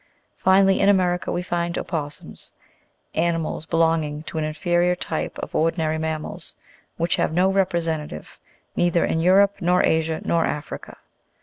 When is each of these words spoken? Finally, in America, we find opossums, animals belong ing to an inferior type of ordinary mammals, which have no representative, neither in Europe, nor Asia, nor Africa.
Finally, 0.35 0.79
in 0.79 0.89
America, 0.89 1.31
we 1.31 1.43
find 1.43 1.77
opossums, 1.77 2.53
animals 3.13 3.67
belong 3.67 4.03
ing 4.03 4.23
to 4.23 4.39
an 4.39 4.43
inferior 4.43 4.95
type 4.95 5.37
of 5.37 5.53
ordinary 5.53 5.99
mammals, 5.99 6.55
which 6.97 7.17
have 7.17 7.31
no 7.31 7.51
representative, 7.51 8.39
neither 8.75 9.05
in 9.05 9.19
Europe, 9.19 9.57
nor 9.61 9.83
Asia, 9.83 10.19
nor 10.25 10.43
Africa. 10.43 10.97